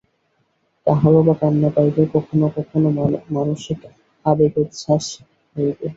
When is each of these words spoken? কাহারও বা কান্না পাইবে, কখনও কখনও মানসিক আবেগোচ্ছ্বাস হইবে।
কাহারও 0.87 1.21
বা 1.27 1.33
কান্না 1.41 1.69
পাইবে, 1.75 2.03
কখনও 2.15 2.47
কখনও 2.57 2.89
মানসিক 3.35 3.79
আবেগোচ্ছ্বাস 4.25 5.05
হইবে। 5.55 5.85